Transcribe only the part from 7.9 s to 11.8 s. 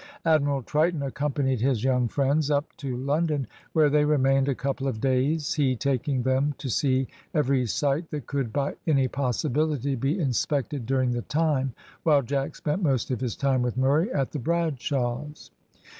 that could by any possibility be inspected during the time,